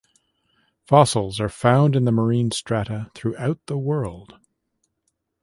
Fossils 0.87 1.39
are 1.39 1.47
found 1.47 1.95
in 1.95 2.05
the 2.05 2.11
marine 2.11 2.49
strata 2.49 3.11
throughout 3.13 3.59
the 3.67 3.77
world. 3.77 4.33